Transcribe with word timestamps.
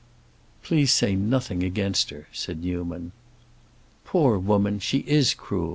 "Please 0.63 0.91
say 0.91 1.15
nothing 1.15 1.61
against 1.61 2.09
her," 2.09 2.27
said 2.31 2.63
Newman. 2.63 3.11
"Poor 4.03 4.39
woman, 4.39 4.79
she 4.79 5.01
is 5.05 5.35
cruel. 5.35 5.69